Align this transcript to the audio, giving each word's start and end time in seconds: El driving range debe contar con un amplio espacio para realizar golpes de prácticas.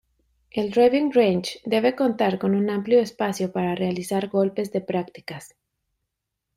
El 0.49 0.71
driving 0.71 1.11
range 1.13 1.59
debe 1.63 1.95
contar 1.95 2.39
con 2.39 2.55
un 2.55 2.71
amplio 2.71 2.99
espacio 3.01 3.51
para 3.51 3.75
realizar 3.75 4.29
golpes 4.29 4.71
de 4.71 4.81
prácticas. 4.81 5.53